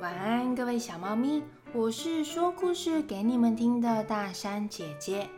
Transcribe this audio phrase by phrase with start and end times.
[0.00, 1.42] 晚安，各位小猫咪，
[1.72, 5.28] 我是说故事给你们听的大山姐姐。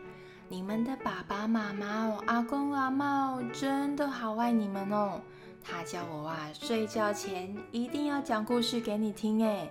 [0.49, 5.19] 你们的爸爸妈妈哦，阿公阿妈哦，真的好爱你们哦。
[5.63, 9.67] 他叫我啊，睡觉前一定要讲故事给你听哎。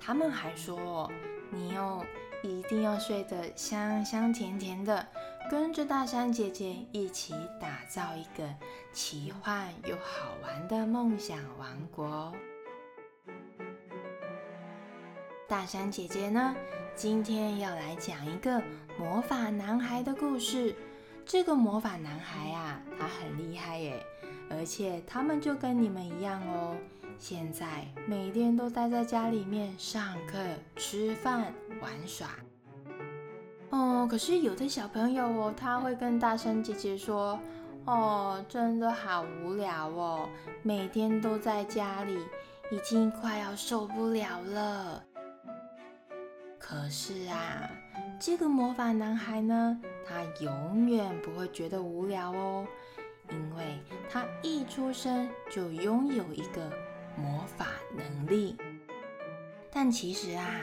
[0.00, 1.12] 他们还说，
[1.50, 2.02] 你哦，
[2.42, 5.06] 一定要睡得香香甜甜的，
[5.50, 8.48] 跟着大山姐姐一起打造一个
[8.90, 12.32] 奇幻又好玩的梦想王国。
[15.48, 16.54] 大山姐姐呢，
[16.94, 18.62] 今天要来讲一个
[18.98, 20.76] 魔法男孩的故事。
[21.24, 24.04] 这个魔法男孩啊，他很厉害耶，
[24.50, 26.76] 而且他们就跟你们一样哦，
[27.18, 30.38] 现在每天都待在家里面上课、
[30.76, 32.28] 吃饭、玩耍。
[33.70, 37.40] 哦，可是有的小朋友哦，他会跟大山姐姐说
[37.86, 40.28] ：“哦，真的好无聊哦，
[40.62, 42.18] 每天都在家里，
[42.70, 45.02] 已经快要受不了了。”
[46.68, 47.70] 可是啊，
[48.20, 52.66] 这个魔法男孩呢，他永远不会觉得无聊哦，
[53.30, 53.78] 因为
[54.10, 56.70] 他一出生就拥有一个
[57.16, 58.54] 魔法能力。
[59.72, 60.60] 但其实啊，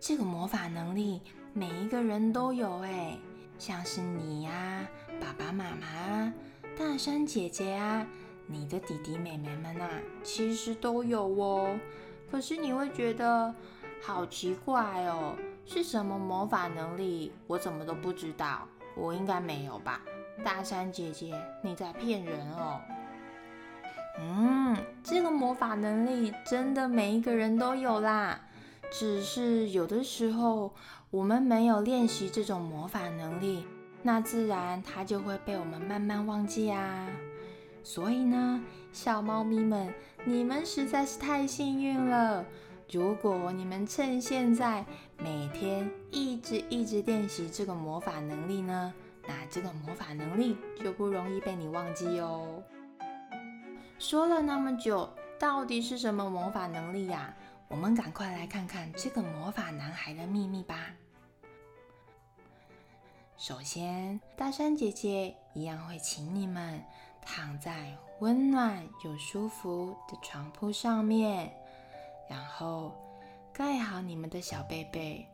[0.00, 1.20] 这个魔法能力
[1.52, 3.18] 每一个人都有哎，
[3.58, 4.88] 像是你呀、
[5.20, 6.32] 爸爸妈妈、
[6.78, 8.06] 大山姐姐啊、
[8.46, 9.90] 你的弟弟妹妹们啊，
[10.22, 11.78] 其实都有哦。
[12.30, 13.54] 可是你会觉得。
[14.06, 17.32] 好奇怪哦，是什么魔法能力？
[17.48, 18.60] 我怎么都不知道。
[18.94, 20.00] 我应该没有吧？
[20.44, 22.80] 大山姐姐，你在骗人哦。
[24.20, 28.40] 嗯，这个魔法能力真的每一个人都有啦，
[28.92, 30.72] 只是有的时候
[31.10, 33.66] 我们没有练习这种魔法能力，
[34.04, 37.08] 那自然它就会被我们慢慢忘记啊。
[37.82, 38.62] 所以呢，
[38.92, 39.92] 小猫咪们，
[40.24, 42.44] 你们实在是太幸运了。
[42.90, 44.84] 如果你们趁现在
[45.18, 48.94] 每天一直一直练习这个魔法能力呢，
[49.26, 52.62] 那这个魔法能力就不容易被你忘记哦。
[53.98, 57.34] 说了那么久，到底是什么魔法能力呀？
[57.68, 60.92] 我们赶快来看看这个魔法男孩的秘密吧。
[63.36, 66.80] 首先，大山姐姐一样会请你们
[67.20, 71.52] 躺在温暖又舒服的床铺上面。
[72.28, 72.92] 然后
[73.52, 75.26] 盖好你们的小被被，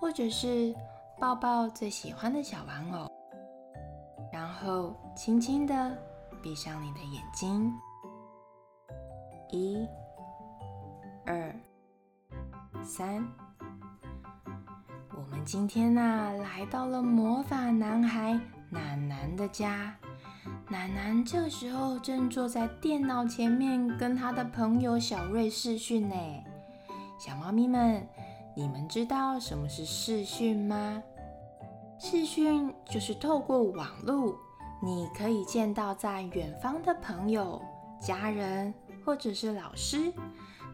[0.00, 0.74] 或者是
[1.18, 3.10] 抱抱最喜欢的小玩偶，
[4.32, 5.96] 然后轻轻的
[6.42, 7.72] 闭上你的眼睛。
[9.50, 9.86] 一、
[11.24, 11.54] 二、
[12.82, 13.26] 三，
[15.16, 18.38] 我们今天呢来到了魔法男孩
[18.70, 19.96] 楠楠的家。
[20.68, 26.14] 楠楠这时候正坐在电脑前面，跟他的朋友小瑞视讯呢。
[27.18, 28.06] 小猫咪们，
[28.56, 31.02] 你们知道什么是视讯吗？
[31.98, 34.34] 视讯就是透过网络，
[34.82, 37.62] 你可以见到在远方的朋友、
[38.00, 38.74] 家人
[39.04, 40.12] 或者是老师，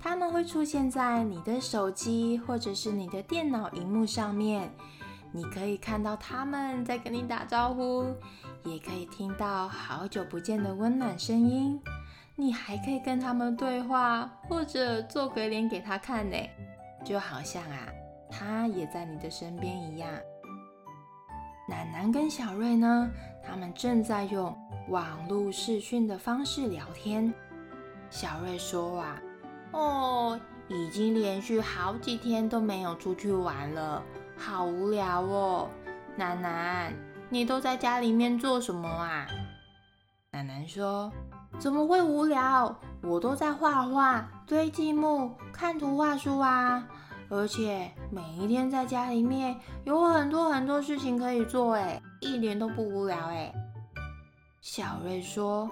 [0.01, 4.69] 他们会出现在你的手机或者是你的电脑荧幕上面。
[5.35, 8.05] 你可以看到他们在跟你打招呼，
[8.65, 11.81] 也可以听到好久不见的温暖声音。
[12.35, 16.37] 你还可以跟他们对话，或者做鬼脸给他看呢，
[17.05, 17.87] 就好像啊，
[18.31, 20.09] 他也在你的身边一样。
[21.69, 23.11] 楠楠跟小瑞呢，
[23.47, 24.57] 他们正在用
[24.89, 27.33] 网络视讯的方式聊天。
[28.11, 29.23] 小瑞说啊，
[29.73, 34.03] 哦，已经连续好几天都没有出去玩了。
[34.37, 35.71] 好无聊哦，
[36.17, 36.93] 楠楠，
[37.33, 39.27] 你都在家里面做什么啊？
[40.33, 41.11] 楠楠说
[41.59, 42.79] ：“怎么会无聊？
[43.03, 46.87] 我都在画画、堆积木、看图画书啊！
[47.31, 53.51] 而且每一天在家里面有很多很多事情可以做，哎，一点都不无聊，哎。”
[54.61, 55.71] 小瑞说：“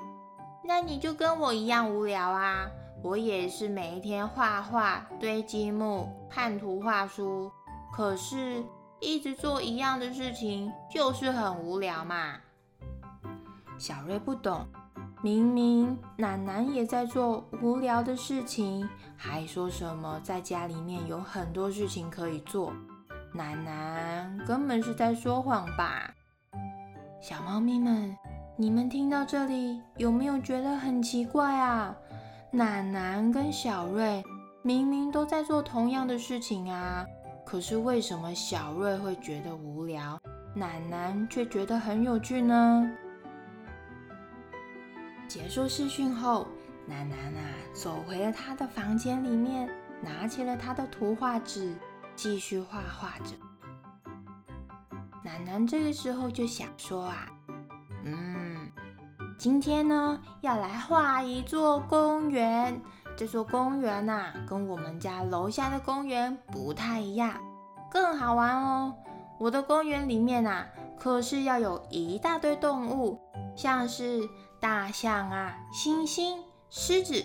[0.64, 2.70] 那你就跟我一样无聊啊！
[3.02, 7.52] 我也是每一天画画、堆积木、看图画书。”
[7.92, 8.64] 可是，
[9.00, 12.34] 一直做一样的事情就是很无聊嘛。
[13.78, 14.66] 小瑞不懂，
[15.22, 22.72] 明明楠楠也在做无聊的事情，还说什么在家里面有很多事情可以做。
[23.32, 26.14] 楠楠根本是在说谎吧？
[27.22, 28.16] 小猫咪们，
[28.56, 31.96] 你们听到这里有没有觉得很奇怪啊？
[32.50, 34.22] 楠楠跟小瑞
[34.62, 37.06] 明明都在做同样的事情啊！
[37.50, 40.16] 可是为什么小瑞会觉得无聊，
[40.54, 42.88] 楠楠却觉得很有趣呢？
[45.26, 46.46] 结束试训后，
[46.86, 47.42] 楠楠啊
[47.74, 49.68] 走回了他的房间里面，
[50.00, 51.74] 拿起了他的图画纸，
[52.14, 53.34] 继续画画着。
[55.24, 57.26] 楠楠这个时候就想说啊，
[58.04, 58.70] 嗯，
[59.36, 62.80] 今天呢要来画一座公园。
[63.20, 67.34] 这座公园呐，跟我们家楼下的公园不太一样，
[67.92, 68.94] 更好玩哦。
[69.38, 70.64] 我的公园里面呐，
[70.98, 73.20] 可是要有一大堆动物，
[73.54, 74.26] 像是
[74.58, 76.38] 大象啊、猩猩、
[76.70, 77.22] 狮子、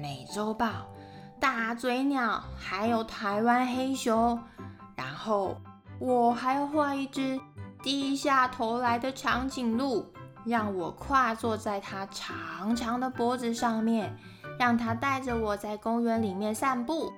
[0.00, 0.66] 美洲豹、
[1.38, 4.42] 大嘴鸟，还有台湾黑熊。
[4.96, 5.58] 然后
[5.98, 7.38] 我还要画一只
[7.82, 10.06] 低下头来的长颈鹿，
[10.46, 14.16] 让我跨坐在它长长的脖子上面。
[14.58, 17.12] 让它带着我在公园里面散步。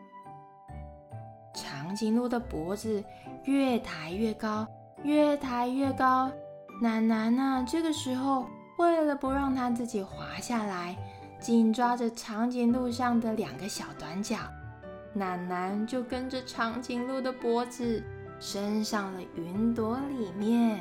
[1.54, 3.02] 长颈鹿的脖子
[3.44, 4.66] 越抬越高，
[5.02, 6.30] 越抬越高。
[6.82, 8.46] 楠楠呢，这个时候
[8.78, 10.96] 为了不让它自己滑下来，
[11.40, 14.36] 紧抓着长颈鹿上的两个小短脚，
[15.14, 18.04] 楠楠就跟着长颈鹿的脖子
[18.38, 20.80] 升上了云朵里面。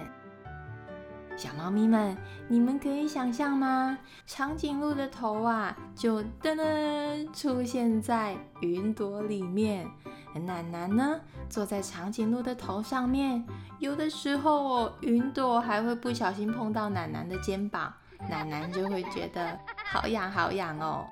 [1.37, 2.15] 小猫咪们，
[2.47, 3.97] 你们可以想象吗？
[4.25, 9.85] 长颈鹿的头啊，就噔噔出现在云朵里面。
[10.33, 13.45] 奶奶呢，坐在长颈鹿的头上面。
[13.79, 17.93] 有的时候哦，云朵还会不小心碰到奶奶的肩膀，
[18.29, 21.05] 奶奶就会觉得好痒好痒哦。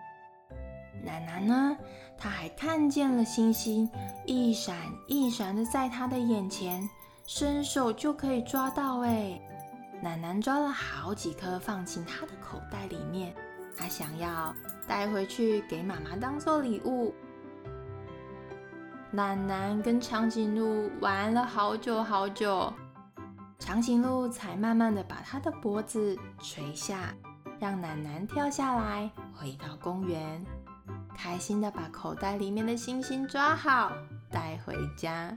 [1.04, 1.78] 奶奶呢，
[2.18, 3.90] 她还看见了星星，
[4.26, 4.76] 一闪
[5.08, 6.90] 一闪的在她的眼前，
[7.26, 9.40] 伸手就可以抓到哎。
[10.04, 13.34] 奶奶抓了好几颗，放进她的口袋里面。
[13.78, 14.54] 她想要
[14.86, 17.16] 带回去给妈妈当做礼物。
[19.12, 22.74] 奶奶跟长颈鹿玩了好久好久，
[23.58, 27.16] 长颈鹿才慢慢的把它的脖子垂下，
[27.58, 30.46] 让奶奶跳下来，回到公园，
[31.16, 33.94] 开心的把口袋里面的星星抓好，
[34.30, 35.34] 带回家。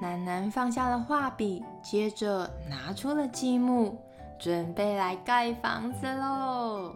[0.00, 3.98] 楠楠放下了画笔，接着拿出了积木，
[4.38, 6.94] 准备来盖房子喽。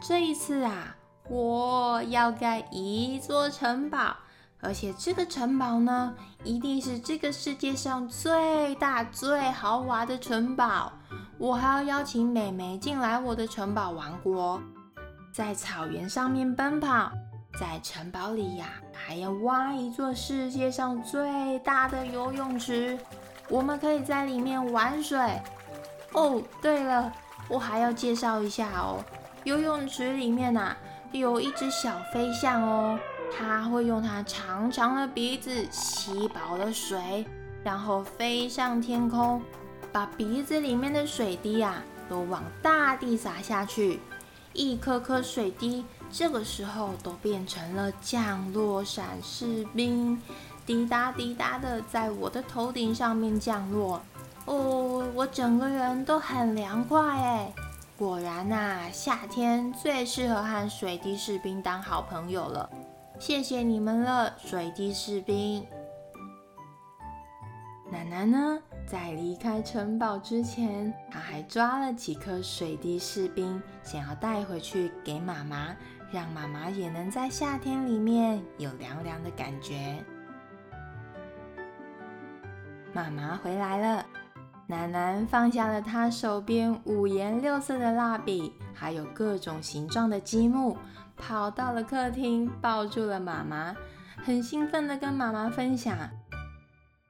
[0.00, 0.96] 这一次啊，
[1.28, 4.16] 我要盖一座城堡，
[4.60, 6.14] 而且这个城堡呢，
[6.44, 10.92] 一定是这个世界上最大、最豪华的城堡。
[11.38, 14.60] 我还要邀请美眉进来我的城堡王国，
[15.32, 17.10] 在草原上面奔跑。
[17.58, 18.66] 在城堡里呀，
[19.06, 22.98] 还要挖一座世界上最大的游泳池，
[23.48, 25.18] 我们可以在里面玩水。
[26.12, 27.12] 哦，对了，
[27.48, 29.02] 我还要介绍一下哦，
[29.44, 30.76] 游泳池里面呐
[31.12, 32.98] 有一只小飞象哦，
[33.36, 37.26] 它会用它长长的鼻子吸饱了水，
[37.64, 39.42] 然后飞上天空，
[39.90, 43.98] 把鼻子里面的水滴啊都往大地洒下去，
[44.52, 45.84] 一颗颗水滴。
[46.12, 50.20] 这个时候都变成了降落伞士兵，
[50.66, 54.00] 滴答滴答的在我的头顶上面降落。
[54.46, 57.52] 哦，我整个人都很凉快哎！
[57.96, 62.68] 果然呐，夏天最适合和水滴士兵当好朋友了。
[63.18, 65.64] 谢谢你们了，水滴士兵。
[67.92, 75.76] 奶奶呢，在离开城堡之前，她还抓了几颗水滴士兵，想要带回去给妈妈。
[76.12, 80.04] 让妈妈也能在夏天里面有凉凉的感觉。
[82.92, 84.04] 妈妈回来了，
[84.66, 90.76] 楠楠放下了她手边五颜六色的蜡笔，还有各种形状的积木，
[91.16, 93.76] 跑到了客厅，抱住了妈妈，
[94.16, 95.96] 很兴奋的跟妈妈分享：“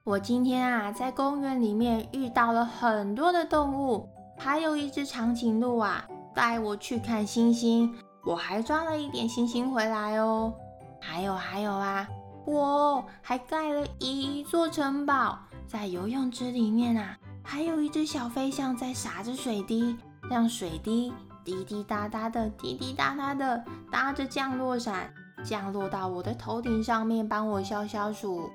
[0.05, 7.91] 我今天啊，在公园里面遇到了很多的动物，还有一只长颈鹿啊，带我去看星星。”
[8.23, 10.53] 我还抓了一点星星回来哦，
[10.99, 12.07] 还有还有啊，
[12.45, 19.97] 我还盖了一座城堡，在游泳池里面啊，还有一只小飞象在撒着水滴，
[20.29, 21.11] 让水滴
[21.43, 25.11] 滴滴答答的，滴滴答答的搭着降落伞
[25.43, 28.49] 降落到我的头顶上面，帮我消消暑。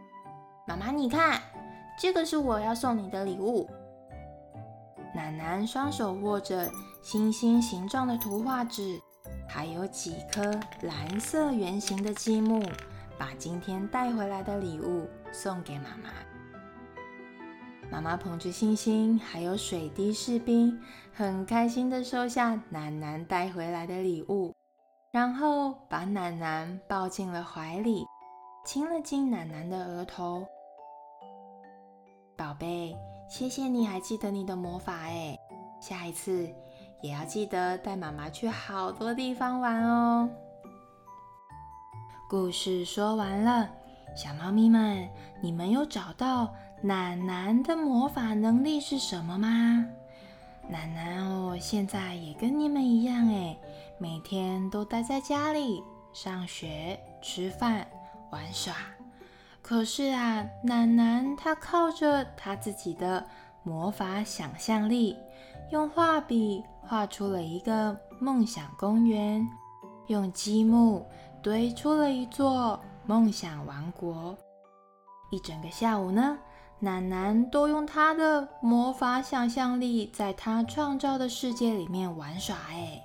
[0.68, 1.40] 妈妈，你看，
[1.98, 3.68] 这个是我要送你的礼物。
[5.14, 6.70] 奶奶双手握着
[7.02, 9.00] 星星形状的图画纸。
[9.48, 10.42] 还有几颗
[10.82, 12.62] 蓝色圆形的积木，
[13.18, 16.10] 把今天带回来的礼物送给妈妈。
[17.90, 20.80] 妈妈捧着星星，还有水滴士兵，
[21.12, 24.52] 很开心的收下楠楠带回来的礼物，
[25.12, 28.04] 然后把楠楠抱进了怀里，
[28.64, 30.44] 亲了亲楠楠的额头。
[32.36, 32.94] 宝贝，
[33.30, 35.38] 谢谢你还记得你的魔法哎，
[35.80, 36.52] 下一次。
[37.02, 40.28] 也要记得带妈妈去好多地方玩哦。
[42.28, 43.70] 故事说完了，
[44.16, 45.08] 小猫咪们，
[45.40, 49.86] 你们有找到楠楠的魔法能力是什么吗？
[50.68, 53.56] 楠楠哦，现在也跟你们一样哎，
[53.98, 55.80] 每天都待在家里
[56.12, 57.86] 上学、吃饭、
[58.30, 58.74] 玩耍。
[59.62, 63.24] 可是啊，楠楠她靠着她自己的
[63.62, 65.16] 魔法想象力，
[65.70, 69.46] 用画笔画出了一个梦想公园，
[70.06, 71.06] 用积木。
[71.42, 74.36] 堆出了一座梦想王国。
[75.30, 76.36] 一整个下午呢，
[76.80, 82.56] 楠楠都用他的魔法想象力，在他创造的世界里面玩耍。
[82.70, 83.00] 哎，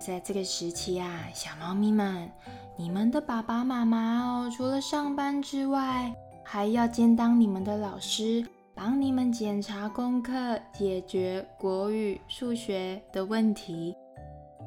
[0.00, 2.28] 在这个时期啊，小猫咪们，
[2.76, 13.94] 你们的爸爸妈妈哦，除了上班之外，还要兼当你们的老师，帮你们检查功课，解决国语、数学的问题，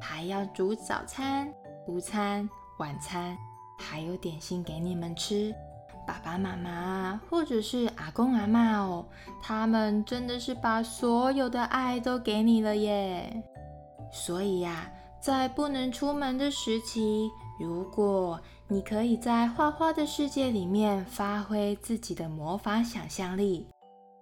[0.00, 1.52] 还要煮早餐。
[1.88, 2.48] 午餐、
[2.78, 3.36] 晚餐，
[3.78, 5.54] 还有点心给你们吃。
[6.06, 9.04] 爸爸妈妈或者是阿公阿妈哦，
[9.42, 13.42] 他们真的是把所有的爱都给你了耶。
[14.12, 14.88] 所以呀，
[15.20, 23.66] 在不能出门的时期，如果你可以在画画的世界里面发挥自己的魔法想象力，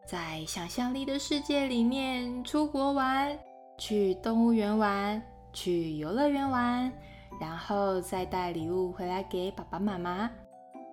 [0.07, 3.39] 在想象力的世界里面出国玩，
[3.79, 6.93] 去动物园玩，去游乐园玩。
[7.41, 10.31] 然后再带礼物回来给爸爸妈妈，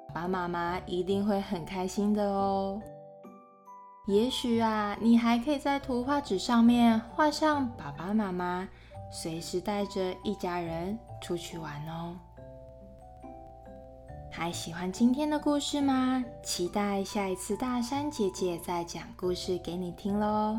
[0.07, 2.81] 爸爸妈妈一定会很开心的哦。
[4.07, 8.67] 也许啊，你还可以在图画纸上面画上爸爸妈妈，
[9.11, 12.15] 随时带着一家人出去玩哦。
[14.33, 16.23] 还喜欢今天的故事吗？
[16.41, 20.57] 期待下一次大山姐姐再讲故事给你听喽。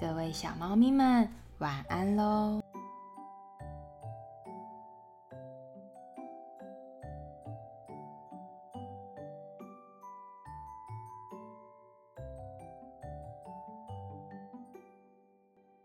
[0.00, 2.59] 各位小猫咪们，晚安喽。